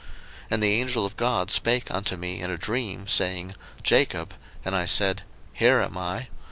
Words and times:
01:031:011 0.01 0.09
And 0.49 0.63
the 0.63 0.71
angel 0.73 1.05
of 1.05 1.15
God 1.15 1.51
spake 1.51 1.91
unto 1.91 2.17
me 2.17 2.41
in 2.41 2.49
a 2.49 2.57
dream, 2.57 3.07
saying, 3.07 3.53
Jacob: 3.83 4.33
And 4.65 4.75
I 4.75 4.85
said, 4.85 5.21
Here 5.53 5.79
am 5.79 5.95
I. 5.95 6.29